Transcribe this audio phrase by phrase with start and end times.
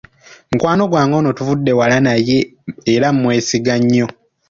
[0.49, 1.95] Mukwano gwange ono tuvudde wala
[2.95, 4.07] era mmwesiga nnyo.